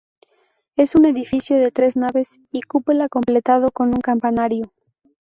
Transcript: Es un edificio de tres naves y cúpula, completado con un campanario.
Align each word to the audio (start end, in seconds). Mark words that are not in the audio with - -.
Es 0.77 0.95
un 0.95 1.05
edificio 1.05 1.59
de 1.59 1.69
tres 1.69 1.95
naves 1.95 2.39
y 2.51 2.61
cúpula, 2.61 3.07
completado 3.07 3.69
con 3.71 3.89
un 3.89 4.01
campanario. 4.01 4.71